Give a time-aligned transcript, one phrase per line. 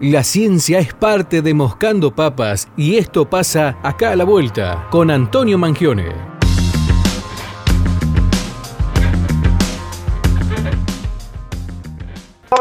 [0.00, 5.10] La ciencia es parte de Moscando Papas y esto pasa acá a la vuelta con
[5.10, 6.14] Antonio Mangione.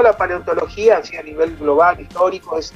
[0.01, 2.73] La paleontología, así a nivel global, histórico, es,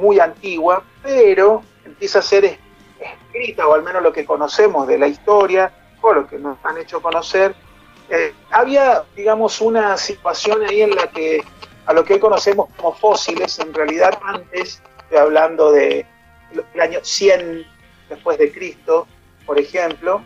[0.00, 2.58] muy antigua, pero empieza a ser
[2.98, 5.70] escrita, o al menos lo que conocemos de la historia,
[6.00, 7.54] o lo que nos han hecho conocer.
[8.08, 11.42] Eh, había, digamos, una situación ahí en la que
[11.86, 16.04] a lo que hoy conocemos como fósiles, en realidad antes, estoy hablando del
[16.80, 17.64] año 100
[18.08, 19.06] después de Cristo,
[19.46, 20.20] por ejemplo,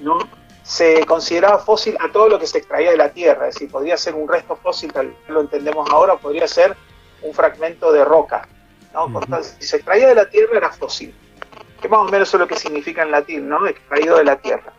[0.00, 0.18] ¿no?
[0.64, 3.96] se consideraba fósil a todo lo que se extraía de la Tierra, es decir, podría
[3.96, 6.74] ser un resto fósil, tal lo entendemos ahora, podría ser
[7.22, 8.48] un fragmento de roca.
[8.92, 9.10] ¿no?
[9.42, 11.14] Si se extraía de la Tierra era fósil,
[11.80, 13.66] que más o menos es lo que significa en latín, ¿no?
[13.66, 14.72] extraído de la Tierra.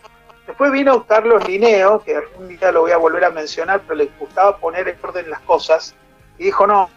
[0.48, 4.10] Después vino Carlos Linneo, que algún día lo voy a volver a mencionar, pero le
[4.20, 5.96] gustaba poner en orden las cosas,
[6.38, 6.90] y dijo, no,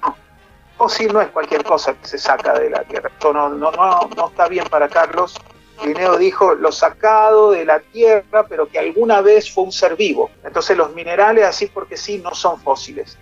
[0.76, 3.10] fósil no es cualquier cosa que se saca de la Tierra.
[3.10, 5.36] Esto no está bien para Carlos.
[5.84, 10.30] Linneo dijo, lo sacado de la Tierra, pero que alguna vez fue un ser vivo.
[10.44, 13.18] Entonces los minerales, así porque sí, no son fósiles.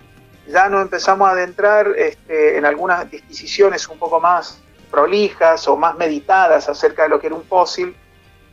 [0.47, 5.95] Ya nos empezamos a adentrar este, en algunas disquisiciones un poco más prolijas o más
[5.95, 7.95] meditadas acerca de lo que era un fósil,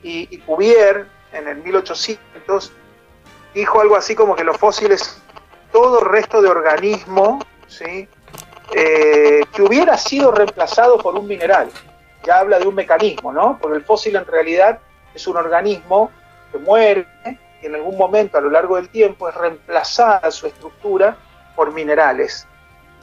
[0.03, 2.73] y, y Cuvier, en el 1800,
[3.55, 5.21] dijo algo así como que los fósiles,
[5.73, 8.09] todo resto de organismo, ¿sí?
[8.73, 11.71] Eh, que hubiera sido reemplazado por un mineral.
[12.25, 13.59] Ya habla de un mecanismo, ¿no?
[13.61, 14.79] Porque el fósil en realidad
[15.15, 16.11] es un organismo
[16.51, 17.07] que muere
[17.63, 21.17] y en algún momento a lo largo del tiempo es reemplazada su estructura
[21.55, 22.47] por minerales.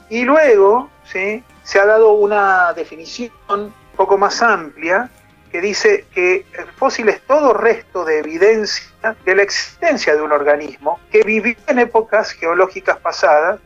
[0.08, 1.42] Y luego ¿sí?
[1.62, 5.10] se ha dado una definición un poco más amplia
[5.52, 10.32] que dice que el fósil es todo resto de evidencia de la existencia de un
[10.32, 13.60] organismo que vivió en épocas geológicas pasadas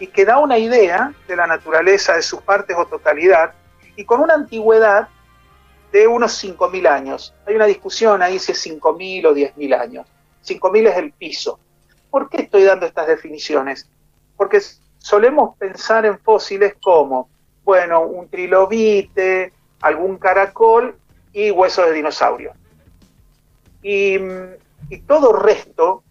[0.00, 3.54] y que da una idea de la naturaleza de sus partes o totalidad
[3.94, 5.08] y con una antigüedad
[5.92, 7.32] de unos 5.000 años.
[7.46, 10.08] Hay una discusión ahí si es 5.000 o 10.000 años.
[10.44, 11.60] 5.000 es el piso.
[12.10, 13.88] ¿Por qué estoy dando estas definiciones?
[14.36, 14.60] Porque
[14.98, 17.28] solemos pensar en fósiles como,
[17.62, 20.98] bueno, un trilobite, algún caracol
[21.38, 22.52] y huesos de dinosaurio.
[23.80, 24.18] Y,
[25.06, 26.02] todo resto,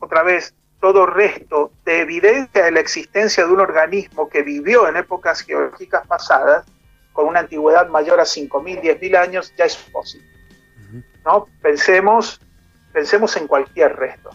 [0.00, 4.96] otra vez, todo resto de evidencia de la existencia de un organismo que vivió en
[4.96, 6.64] épocas geológicas pasadas,
[7.12, 10.22] con una antigüedad mayor a 5.000, 10.000 años, ya es fósil.
[11.24, 11.46] ¿no?
[11.60, 12.40] Pensemos,
[12.92, 14.30] pensemos en cualquier resto.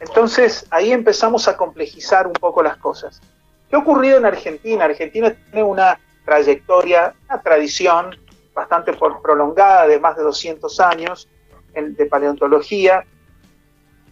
[0.00, 3.22] Entonces ahí empezamos a complejizar un poco las cosas.
[3.70, 4.84] ¿Qué ha ocurrido en Argentina?
[4.84, 8.16] Argentina tiene una trayectoria, una tradición
[8.58, 11.28] bastante prolongada de más de 200 años
[11.72, 13.04] de paleontología.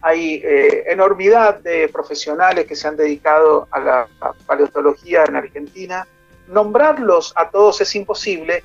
[0.01, 4.07] Hay eh, enormidad de profesionales que se han dedicado a la
[4.45, 6.07] paleontología en Argentina.
[6.47, 8.63] Nombrarlos a todos es imposible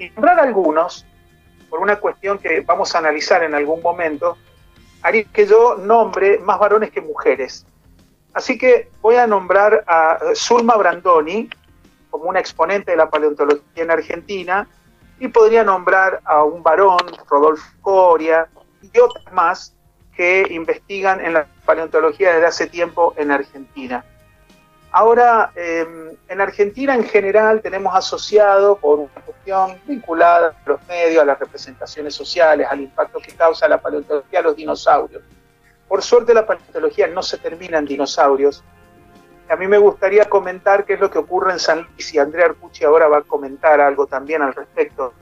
[0.00, 1.06] y nombrar a algunos,
[1.68, 4.36] por una cuestión que vamos a analizar en algún momento,
[5.02, 7.64] haría que yo nombre más varones que mujeres.
[8.32, 11.48] Así que voy a nombrar a Zulma Brandoni
[12.10, 14.66] como una exponente de la paleontología en Argentina,
[15.20, 16.98] y podría nombrar a un varón,
[17.28, 18.48] Rodolfo Coria,
[18.82, 19.76] y otras más
[20.16, 24.04] que investigan en la paleontología desde hace tiempo en Argentina.
[24.92, 31.22] Ahora, em, en Argentina en general tenemos asociado por una cuestión vinculada a los medios,
[31.22, 35.22] a las representaciones sociales, al impacto que causa la paleontología a los dinosaurios.
[35.86, 38.64] Por suerte la paleontología no se termina en dinosaurios,
[39.50, 42.46] a mí me gustaría comentar qué es lo que ocurre en San Luis y Andrea
[42.46, 45.12] Arcucci ahora va a comentar algo también al respecto.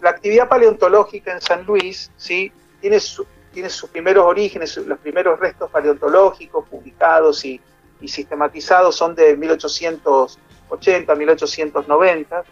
[0.00, 2.52] La actividad paleontológica en San Luis ¿sí?
[2.80, 7.60] tiene, sus primeros orígenes, los primeros restos paleontológicos publicados y,
[8.06, 12.44] sistematizados son de 1880, 1890.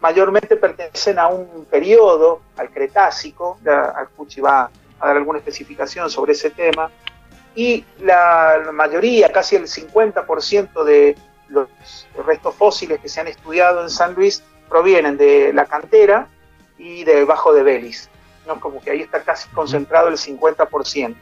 [0.00, 6.48] Mayormente pertenecen a un periodo, al Cretácico, Arcucci va a dar alguna especificación sobre ese
[6.48, 6.90] tema,
[7.56, 11.16] y la mayoría, casi el 50% de
[11.48, 11.68] los
[12.26, 16.28] restos fósiles que se han estudiado en San Luis provienen de la cantera
[16.76, 18.10] y del Bajo de Belis,
[18.46, 18.60] ¿no?
[18.60, 21.14] como que ahí está casi concentrado el 50%.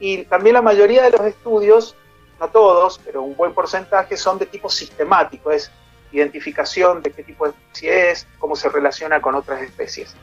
[0.00, 1.96] Y también la mayoría de los estudios,
[2.38, 5.70] no todos, pero un buen porcentaje, son de tipo sistemático, es
[6.12, 10.14] identificación de qué tipo de especie es, cómo se relaciona con otras especies.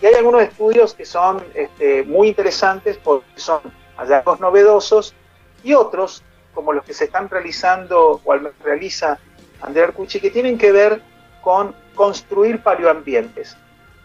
[0.00, 3.60] Y hay algunos estudios que son este, muy interesantes porque son
[3.96, 5.14] hallazgos novedosos
[5.62, 9.18] y otros, como los que se están realizando o al realiza
[9.60, 11.02] Andrea Arcucci, que tienen que ver
[11.42, 13.56] con construir paleoambientes.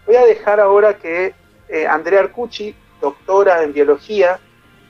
[0.05, 1.33] Voy a dejar ahora que
[1.67, 4.39] eh, Andrea Arcucci, doctora en biología,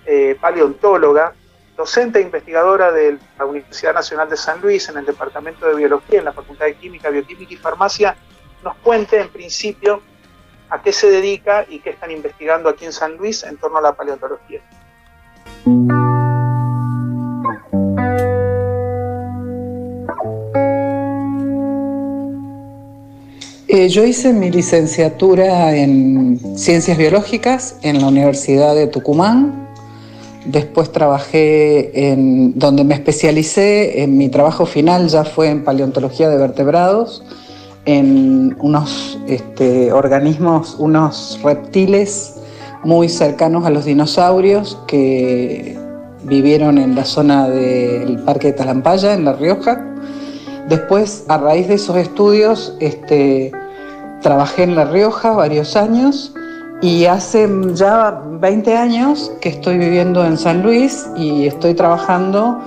[0.06, 1.34] eh, paleontóloga,
[1.76, 6.20] docente e investigadora de la Universidad Nacional de San Luis en el Departamento de Biología,
[6.20, 8.18] en la Facultad de Química, Bioquímica y Farmacia,
[8.64, 10.02] nos cuente en principio
[10.70, 13.82] a qué se dedica y qué están investigando aquí en San Luis en torno a
[13.82, 14.62] la paleontología.
[23.72, 29.70] Eh, yo hice mi licenciatura en Ciencias Biológicas en la Universidad de Tucumán.
[30.46, 36.38] Después trabajé en donde me especialicé, en mi trabajo final ya fue en paleontología de
[36.38, 37.24] vertebrados,
[37.86, 42.38] en unos este, organismos, unos reptiles
[42.84, 45.78] muy cercanos a los dinosaurios que
[46.24, 49.89] vivieron en la zona del Parque de Talampaya, en La Rioja.
[50.70, 53.52] Después, a raíz de esos estudios, este,
[54.22, 56.32] trabajé en La Rioja varios años
[56.80, 62.60] y hace ya 20 años que estoy viviendo en San Luis y estoy trabajando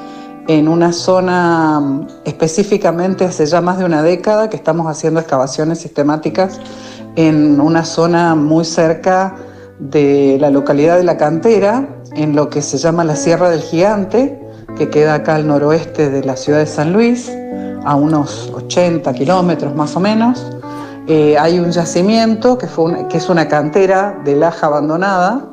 [0.49, 6.61] en una zona específicamente hace ya más de una década que estamos haciendo excavaciones sistemáticas
[7.15, 9.37] en una zona muy cerca
[9.79, 14.41] de la localidad de La Cantera, en lo que se llama la Sierra del Gigante,
[14.77, 17.31] que queda acá al noroeste de la ciudad de San Luis
[17.85, 20.47] a unos 80 kilómetros más o menos.
[21.07, 25.45] Eh, hay un yacimiento que, fue que, es una cantera de laja abandonada,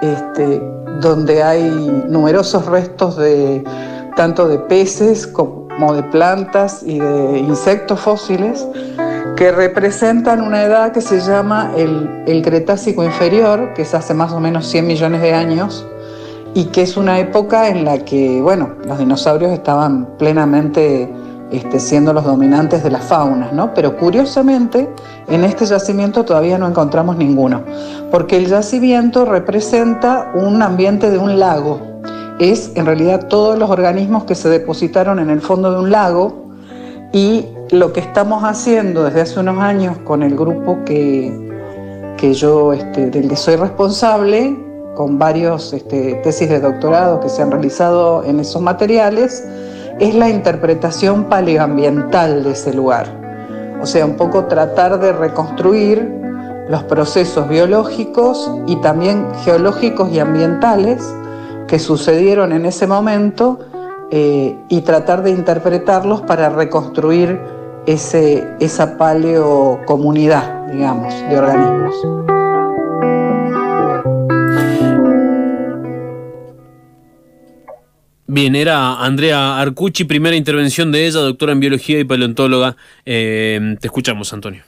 [0.00, 0.62] este,
[1.00, 1.62] donde hay
[2.08, 3.62] numerosos restos de
[4.16, 8.66] tanto de peces como de plantas y de insectos fósiles
[9.36, 14.32] que representan una edad que se llama el, el Cretácico inferior, que es hace más
[14.32, 15.86] o menos 100 millones de años,
[16.54, 21.12] y que es una época en la que, bueno, los dinosaurios estaban plenamente
[21.50, 23.72] este, siendo los dominantes de las faunas, ¿no?
[23.74, 24.88] Pero curiosamente,
[25.28, 27.62] en este yacimiento todavía no encontramos ninguno,
[28.10, 31.80] porque el yacimiento representa un ambiente de un lago.
[32.38, 36.46] Es en realidad todos los organismos que se depositaron en el fondo de un lago
[37.12, 41.32] y lo que estamos haciendo desde hace unos años con el grupo que,
[42.16, 44.56] que yo, este, del que soy responsable,
[44.96, 49.44] con varios este, tesis de doctorado que se han realizado en esos materiales,
[49.98, 53.06] es la interpretación paleoambiental de ese lugar.
[53.80, 56.12] O sea, un poco tratar de reconstruir
[56.68, 61.02] los procesos biológicos y también geológicos y ambientales
[61.68, 63.58] que sucedieron en ese momento
[64.10, 67.40] eh, y tratar de interpretarlos para reconstruir
[67.86, 72.35] ese, esa paleocomunidad, digamos, de organismos.
[78.36, 82.76] Bien, era Andrea Arcucci, primera intervención de ella, doctora en biología y paleontóloga.
[83.06, 84.62] Eh, te escuchamos, Antonio.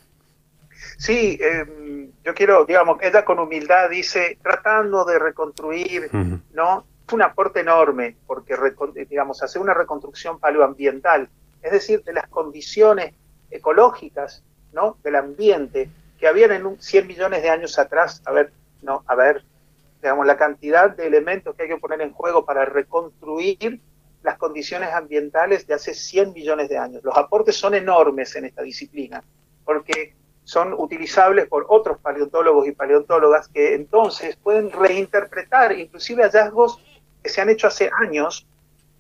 [0.96, 6.08] Sí, em, yo quiero, digamos, ella con humildad dice, tratando de reconstruir,
[6.54, 6.86] ¿no?
[7.06, 8.56] Fue un aporte enorme, porque,
[9.06, 11.28] digamos, hacer una reconstrucción paleoambiental,
[11.60, 13.12] es decir, de las condiciones
[13.50, 14.42] ecológicas,
[14.72, 14.96] ¿no?
[15.04, 18.50] Del ambiente que habían en un 100 millones de años atrás, a ver,
[18.80, 19.42] no, a ver,
[20.00, 23.80] digamos, la cantidad de elementos que hay que poner en juego para reconstruir
[24.22, 27.02] las condiciones ambientales de hace 100 millones de años.
[27.04, 29.22] Los aportes son enormes en esta disciplina,
[29.64, 30.14] porque
[30.44, 36.82] son utilizables por otros paleontólogos y paleontólogas que entonces pueden reinterpretar inclusive hallazgos
[37.22, 38.46] que se han hecho hace años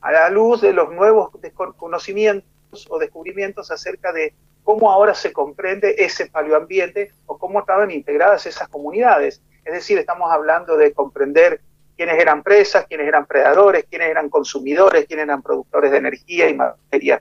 [0.00, 1.30] a la luz de los nuevos
[1.76, 8.44] conocimientos o descubrimientos acerca de cómo ahora se comprende ese paleoambiente o cómo estaban integradas
[8.44, 9.40] esas comunidades.
[9.68, 11.60] Es decir, estamos hablando de comprender
[11.94, 16.54] quiénes eran presas, quiénes eran predadores, quiénes eran consumidores, quiénes eran productores de energía y
[16.54, 17.20] materia.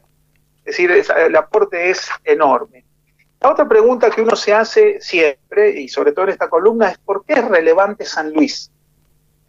[0.59, 2.85] Es decir, el aporte es enorme.
[3.41, 6.97] La otra pregunta que uno se hace siempre, y sobre todo en esta columna, es
[6.99, 8.71] ¿por qué es relevante San Luis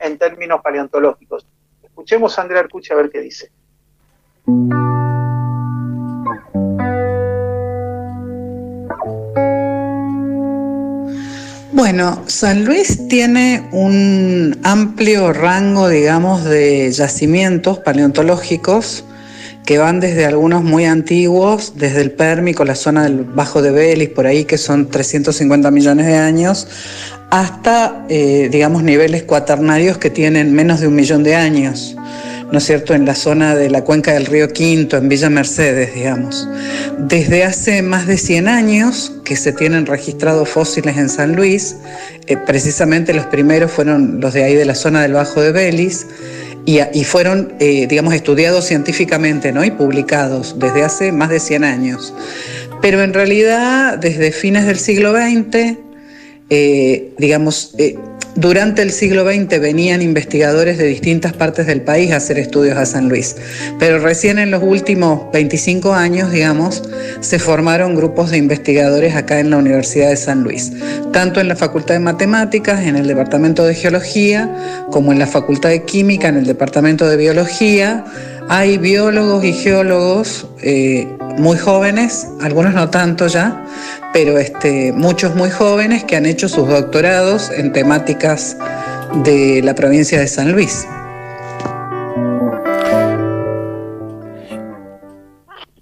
[0.00, 1.46] en términos paleontológicos?
[1.80, 3.52] Escuchemos a Andrea Arcucci a ver qué dice.
[11.78, 19.04] Bueno, San Luis tiene un amplio rango, digamos, de yacimientos paleontológicos
[19.64, 24.08] que van desde algunos muy antiguos, desde el Pérmico, la zona del Bajo de Belis,
[24.08, 26.66] por ahí, que son 350 millones de años,
[27.30, 31.94] hasta, eh, digamos, niveles cuaternarios que tienen menos de un millón de años.
[32.50, 35.94] ¿No es cierto?, en la zona de la cuenca del río Quinto, en Villa Mercedes,
[35.94, 36.48] digamos.
[36.98, 41.76] Desde hace más de 100 años que se tienen registrados fósiles en San Luis,
[42.26, 46.06] eh, precisamente los primeros fueron los de ahí de la zona del Bajo de Belis,
[46.92, 52.12] y, fueron, eh, digamos, estudiados científicamente, ¿no?, y publicados desde hace más de 100 años.
[52.82, 55.78] Pero en realidad, desde fines del siglo XX,
[56.50, 57.74] eh, digamos,
[58.38, 62.86] durante el siglo XX venían investigadores de distintas partes del país a hacer estudios a
[62.86, 63.34] San Luis,
[63.80, 66.84] pero recién en los últimos 25 años, digamos,
[67.18, 70.72] se formaron grupos de investigadores acá en la Universidad de San Luis,
[71.12, 75.70] tanto en la Facultad de Matemáticas, en el Departamento de Geología, como en la Facultad
[75.70, 78.04] de Química, en el Departamento de Biología.
[78.50, 83.66] Hay biólogos y geólogos eh, muy jóvenes, algunos no tanto ya,
[84.14, 88.56] pero este, muchos muy jóvenes que han hecho sus doctorados en temáticas
[89.22, 90.86] de la provincia de San Luis.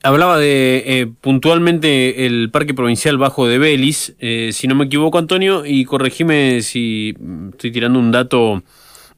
[0.02, 5.18] Hablaba de eh, puntualmente el Parque Provincial Bajo de Belis, eh, si no me equivoco
[5.18, 7.16] Antonio, y corregime si
[7.52, 8.64] estoy tirando un dato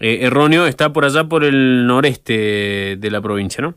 [0.01, 3.75] eh, erróneo, está por allá por el noreste de la provincia, ¿no?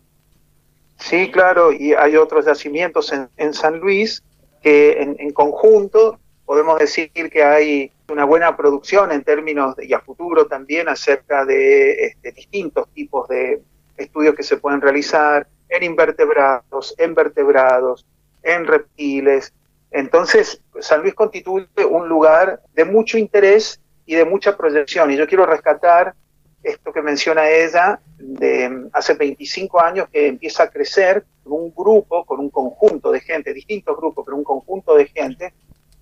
[0.97, 4.23] Sí, claro, y hay otros yacimientos en, San Luis
[4.61, 9.99] que en, conjunto podemos decir que hay una buena producción en términos de, y a
[9.99, 13.63] futuro también acerca de este, distintos tipos de
[13.97, 18.05] estudios que se pueden realizar en invertebrados, en vertebrados,
[18.43, 19.53] en reptiles.
[19.89, 25.09] Entonces, San Luis constituye un lugar de mucho interés y de mucha proyección.
[25.09, 26.13] Y yo quiero rescatar
[26.61, 32.41] esto que menciona ella, de hace 25 años que empieza a crecer un grupo, con
[32.41, 35.53] un conjunto de gente, distintos grupos, pero un conjunto de gente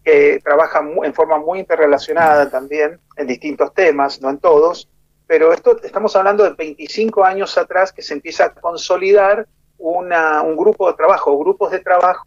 [0.03, 4.89] que trabaja en forma muy interrelacionada también en distintos temas, no en todos,
[5.27, 9.47] pero esto estamos hablando de 25 años atrás que se empieza a consolidar
[9.77, 12.25] una, un grupo de trabajo, grupos de trabajo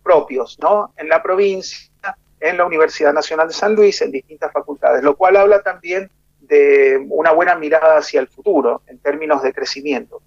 [0.00, 0.94] propios, ¿no?
[0.96, 1.90] En la provincia,
[2.44, 4.63] en la Universidad Nacional de San Luis, en distintas facultades,
[5.02, 6.10] lo cual habla también
[6.40, 10.22] de una buena mirada hacia el futuro en términos de crecimiento.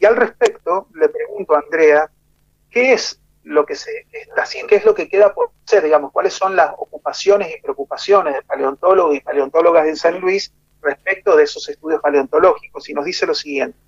[0.00, 2.10] Y al respecto, le pregunto a Andrea,
[2.70, 4.68] ¿qué es lo que se está haciendo?
[4.68, 5.82] ¿Qué es lo que queda por hacer?
[5.82, 11.36] Digamos, ¿cuáles son las ocupaciones y preocupaciones de paleontólogos y paleontólogas en San Luis respecto
[11.36, 12.88] de esos estudios paleontológicos?
[12.88, 13.78] Y nos dice lo siguiente.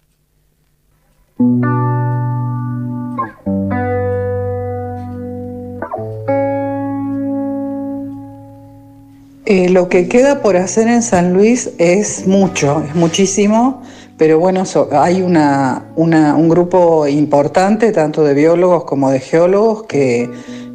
[9.52, 13.83] Eh, lo que queda por hacer en San Luis es mucho, es muchísimo,
[14.16, 20.30] pero bueno, hay un grupo importante, tanto de biólogos como de geólogos, que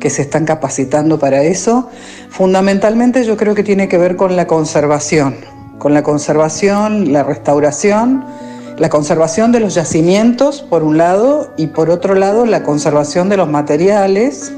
[0.09, 1.87] se están capacitando para eso.
[2.29, 5.37] Fundamentalmente yo creo que tiene que ver con la conservación,
[5.79, 8.25] con la conservación, la restauración,
[8.77, 13.37] la conservación de los yacimientos, por un lado, y por otro lado, la conservación de
[13.37, 14.51] los materiales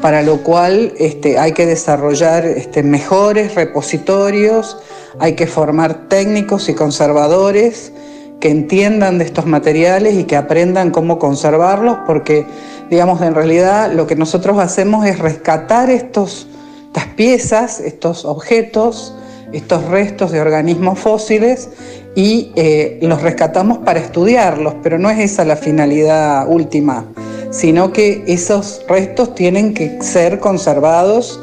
[0.00, 4.78] para lo cual este, hay que desarrollar este, mejores repositorios,
[5.18, 7.92] hay que formar técnicos y conservadores
[8.40, 12.46] que entiendan de estos materiales y que aprendan cómo conservarlos, porque,
[12.88, 16.46] digamos, en realidad lo que nosotros hacemos es rescatar estos,
[16.86, 19.14] estas piezas, estos objetos,
[19.52, 21.70] estos restos de organismos fósiles
[22.14, 27.06] y eh, los rescatamos para estudiarlos, pero no es esa la finalidad última
[27.50, 31.40] sino que esos restos tienen que ser conservados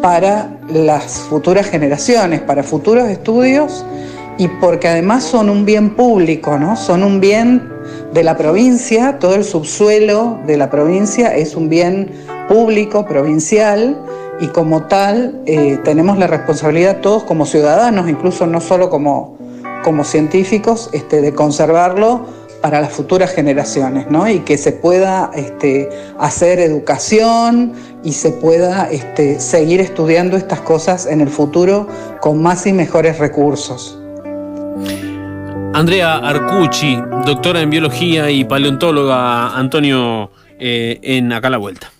[0.00, 3.84] para las futuras generaciones, para futuros estudios
[4.38, 6.76] y porque además son un bien público, ¿no?
[6.76, 7.70] Son un bien
[8.12, 12.10] de la provincia, todo el subsuelo de la provincia es un bien
[12.48, 13.96] público, provincial,
[14.40, 19.38] y como tal eh, tenemos la responsabilidad todos como ciudadanos, incluso no solo como,
[19.84, 22.26] como científicos, este, de conservarlo
[22.62, 24.26] para las futuras generaciones, ¿no?
[24.28, 31.06] Y que se pueda este, hacer educación y se pueda este, seguir estudiando estas cosas
[31.06, 31.88] en el futuro
[32.20, 33.98] con más y mejores recursos.
[35.74, 41.90] Andrea Arcucci, doctora en biología y paleontóloga, Antonio, eh, en Acá la Vuelta.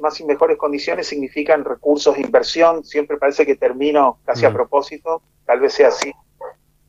[0.00, 2.84] Más y mejores condiciones significan recursos inversión.
[2.84, 4.54] Siempre parece que termino casi a mm.
[4.54, 6.12] propósito, tal vez sea así.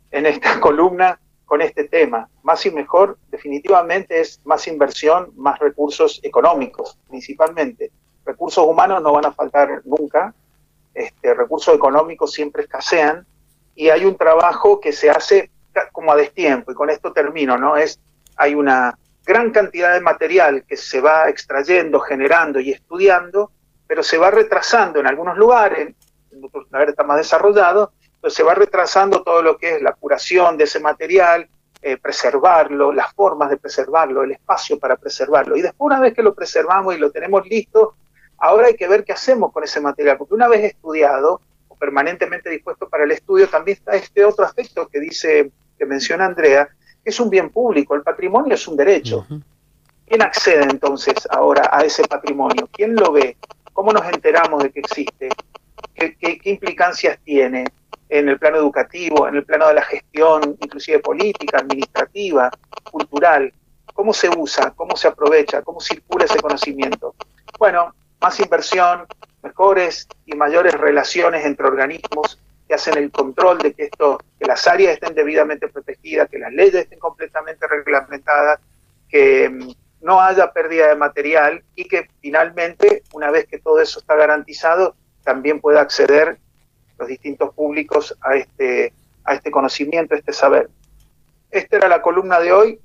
[0.09, 2.29] En esta columna con este tema.
[2.43, 7.89] Más y mejor definitivamente es más inversión, más recursos económicos principalmente.
[8.25, 10.35] Recursos humanos no van a faltar nunca,
[10.93, 13.25] este, recursos económicos siempre escasean
[13.73, 15.49] y hay un trabajo que se hace
[15.93, 17.77] como a destiempo y con esto termino, ¿no?
[17.77, 17.99] Es,
[18.35, 23.51] hay una gran cantidad de material que se va extrayendo, generando y estudiando,
[23.85, 25.93] pero se va retrasando en algunos lugares,
[26.31, 27.93] en otros lugares está más desarrollado,
[28.27, 31.47] se va retrasando todo lo que es la curación de ese material,
[31.81, 35.55] eh, preservarlo, las formas de preservarlo, el espacio para preservarlo.
[35.55, 37.95] Y después una vez que lo preservamos y lo tenemos listo,
[38.39, 42.49] ahora hay que ver qué hacemos con ese material, porque una vez estudiado o permanentemente
[42.49, 46.67] dispuesto para el estudio, también está este otro aspecto que dice, que menciona Andrea,
[47.03, 49.25] que es un bien público, el patrimonio es un derecho.
[50.07, 52.69] ¿Quién accede entonces ahora a ese patrimonio?
[52.71, 53.37] ¿Quién lo ve?
[53.73, 55.29] ¿Cómo nos enteramos de que existe?
[55.97, 57.65] Qué implicancias tiene?
[58.09, 62.49] en el plano educativo, en el plano de la gestión, inclusive política, administrativa,
[62.89, 63.53] cultural.
[63.93, 64.71] ¿Cómo se usa?
[64.75, 65.61] ¿Cómo se aprovecha?
[65.61, 67.15] ¿Cómo circula ese conocimiento?
[67.59, 69.05] Bueno, más inversión,
[69.43, 74.67] mejores y mayores relaciones entre organismos que hacen el control de que esto, que las
[74.67, 78.59] áreas estén debidamente protegidas, que las leyes estén completamente reglamentadas,
[79.09, 83.99] que mm, no haya pérdida de material y que finalmente, una vez que todo eso
[83.99, 84.95] está garantizado,
[85.27, 86.37] también pueda acceder
[86.97, 88.93] los distintos públicos a este,
[89.25, 90.69] a este conocimiento, a este saber.
[91.51, 92.79] Esta era la columna de hoy.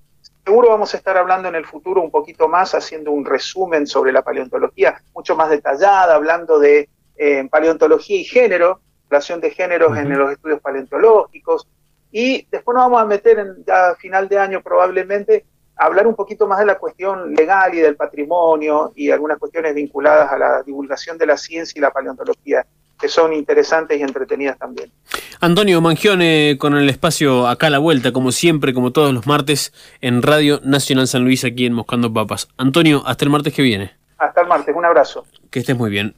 [0.44, 4.10] Seguro vamos a estar hablando en el futuro un poquito más, haciendo un resumen sobre
[4.10, 10.18] la paleontología, mucho más detallada, hablando de eh, paleontología y género, relación de géneros en
[10.18, 11.68] los estudios paleontológicos.
[12.10, 15.44] Y después nos vamos a meter en, ya a final de año probablemente
[15.76, 20.30] hablar un poquito más de la cuestión legal y del patrimonio y algunas cuestiones vinculadas
[20.32, 22.66] a la divulgación de la ciencia y la paleontología
[23.02, 24.90] que son interesantes y entretenidas también.
[25.40, 29.72] Antonio Mangione con el espacio acá a la vuelta, como siempre, como todos los martes,
[30.00, 32.48] en Radio Nacional San Luis, aquí en Moscando Papas.
[32.56, 33.92] Antonio, hasta el martes que viene.
[34.18, 35.26] Hasta el martes, un abrazo.
[35.50, 36.14] Que estés muy bien.